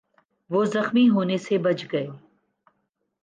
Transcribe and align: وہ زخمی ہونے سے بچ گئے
وہ 0.49 0.63
زخمی 0.65 1.07
ہونے 1.09 1.37
سے 1.37 1.57
بچ 1.57 1.85
گئے 1.91 2.07